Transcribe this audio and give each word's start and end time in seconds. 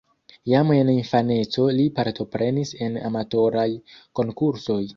Jam 0.51 0.71
en 0.75 0.87
infaneco 0.93 1.67
li 1.81 1.85
partoprenis 2.01 2.73
en 2.89 2.99
amatoraj 3.13 3.69
konkursoj. 4.21 4.83